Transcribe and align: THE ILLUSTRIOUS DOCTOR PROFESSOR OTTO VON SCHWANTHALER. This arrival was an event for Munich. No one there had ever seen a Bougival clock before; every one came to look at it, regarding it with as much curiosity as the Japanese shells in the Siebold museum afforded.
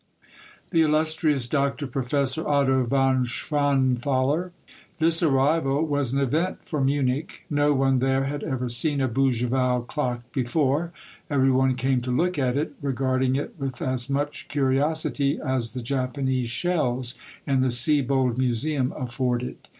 THE 0.71 0.81
ILLUSTRIOUS 0.81 1.47
DOCTOR 1.47 1.85
PROFESSOR 1.85 2.47
OTTO 2.49 2.85
VON 2.87 3.23
SCHWANTHALER. 3.23 4.51
This 4.97 5.21
arrival 5.21 5.85
was 5.85 6.11
an 6.11 6.19
event 6.19 6.57
for 6.65 6.81
Munich. 6.81 7.45
No 7.51 7.75
one 7.75 7.99
there 7.99 8.23
had 8.23 8.41
ever 8.43 8.67
seen 8.67 8.99
a 8.99 9.07
Bougival 9.07 9.81
clock 9.81 10.23
before; 10.33 10.91
every 11.29 11.51
one 11.51 11.75
came 11.75 12.01
to 12.01 12.09
look 12.09 12.39
at 12.39 12.57
it, 12.57 12.73
regarding 12.81 13.35
it 13.35 13.53
with 13.59 13.79
as 13.79 14.09
much 14.09 14.47
curiosity 14.47 15.39
as 15.39 15.75
the 15.75 15.83
Japanese 15.83 16.49
shells 16.49 17.13
in 17.45 17.61
the 17.61 17.69
Siebold 17.69 18.39
museum 18.39 18.91
afforded. 18.97 19.57